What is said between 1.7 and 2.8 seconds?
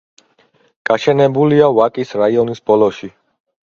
ვაკის რაიონის